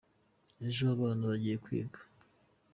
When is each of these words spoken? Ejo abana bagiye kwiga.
Ejo 0.67 0.83
abana 0.95 1.23
bagiye 1.31 1.55
kwiga. 1.63 1.99